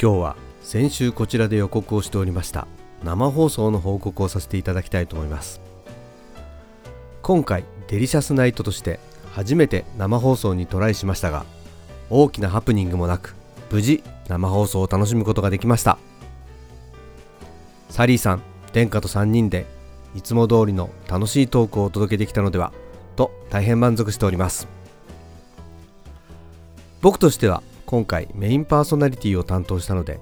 [0.00, 2.66] 今日は先週こちらで予告をしておりました
[3.02, 5.60] 生放送の報告をさせていただきたいと思います。
[7.22, 9.00] 今回デリシャスナイトとして
[9.32, 11.44] 初めて生放送にトライしましたが
[12.10, 13.34] 大きなハプニングもなく
[13.70, 15.98] 無事生放送を楽しむことができました。
[17.88, 18.42] サリーさん
[18.74, 19.64] 殿下と3人で
[20.14, 22.72] いつも通りの楽しいトークをお届けできたのでは
[23.16, 24.68] と大変満足しております。
[27.00, 30.20] 僕としては今回メインパーソナリティを担当したので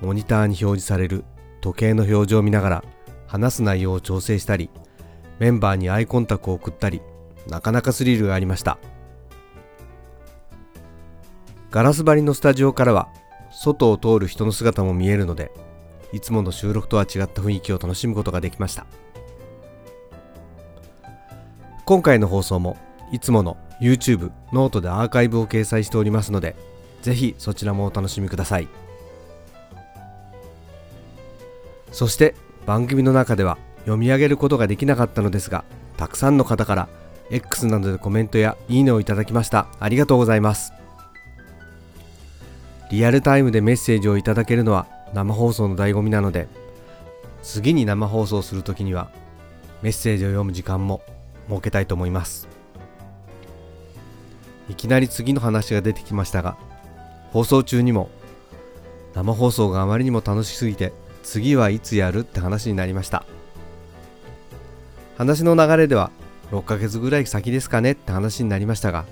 [0.00, 1.24] モニターに表示される
[1.60, 2.84] 時計の表示を見ながら
[3.26, 4.70] 話す内容を調整したり
[5.38, 7.02] メンバーにアイコンタクトを送ったり
[7.48, 8.78] なかなかスリルがありました。
[11.70, 13.08] ガラス張りのスタジオからは
[13.50, 15.52] 外を通る人の姿も見えるので
[16.12, 18.86] いつもの収録とは違った雰囲気を楽しむことができました。
[21.84, 22.78] 今回の放送も
[23.12, 26.56] いつもの YouTube、 note でアーカイブを掲載しておりますので
[27.06, 28.66] ぜひそちらもお楽しみください。
[31.92, 32.34] そして
[32.66, 35.64] 番組の中では読み上げることができなかったのですが
[35.96, 36.88] たくさんの方から
[37.30, 39.68] X などでコメントやいいねをいただきました。
[39.78, 40.72] ありがとうございます。
[42.90, 46.48] リアルタイムでメッセージをいただけるのは生放送の醍醐味なので
[47.44, 49.12] 次に生放送するときには
[49.80, 51.02] メッセージを読む時間も
[51.48, 52.48] 設けたいと思います。
[54.68, 56.56] いきなり次の話が出てきましたが
[57.32, 58.08] 放送中にも
[59.14, 60.92] 生放送があまりにも楽しすぎて
[61.22, 63.24] 次はいつやるって話になりました。
[65.16, 66.10] 話の流れでは
[66.50, 69.06] 6ヶ月ぐらい先ですかねって話になりましたが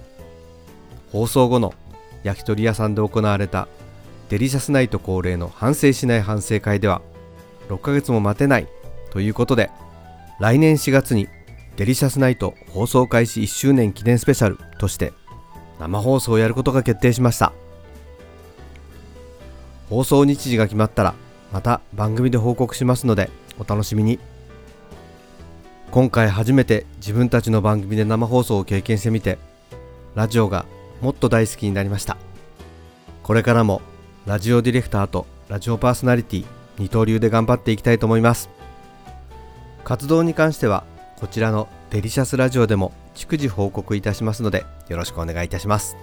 [1.13, 1.75] 放送後の
[2.23, 3.69] 焼き鳥屋さんで行われた
[4.29, 7.03] デリシャスナイト恒例の反省しない反省会では
[7.69, 8.69] 6ヶ月も待てない
[9.11, 9.71] ということで
[10.41, 11.29] 来年4月に
[11.77, 15.13] デリシャスナイト放送開始1周年記念スペシャルとして
[15.81, 17.53] 生放送をやることが決定しました。
[19.95, 21.15] 放送日時が決まったら
[21.53, 24.19] また番組で報告しますのでお楽しみに。
[25.93, 29.39] 今回初めて自分たちの番組で生放送を経験してみて
[30.17, 30.67] ラジオが
[31.01, 32.17] もっと大好きになりました。
[33.23, 33.83] これからも
[34.27, 36.47] ラジオディレクターとラジオパーソナリティ
[36.77, 38.51] 二刀流で頑張っていきたいと思います。
[39.85, 40.83] 活動に関しては
[41.21, 45.97] こちらのデリシャスラジオでも逐次報告いたしますのでよろしくお願いいたします。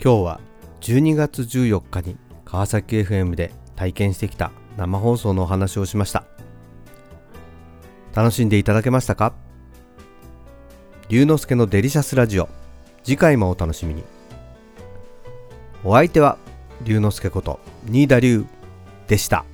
[0.00, 0.40] 今日は
[0.80, 6.24] 12月14日に川崎 FM で体験してきた生放送のお話をしました。
[8.14, 9.34] 楽しんでいただけましたか？
[11.08, 12.48] 龍之介のデリシャスラジオ。
[13.02, 14.04] 次回もお楽しみに。
[15.82, 16.38] お相手は
[16.84, 18.44] 龍之介こと新田龍
[19.08, 19.44] でした。